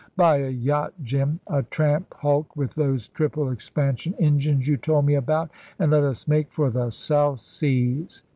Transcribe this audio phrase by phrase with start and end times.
[0.17, 5.13] Buy a yacht, Jim a tramp hulk with those triple expansion engines you told me
[5.13, 8.23] about, and let us make for the South Seas.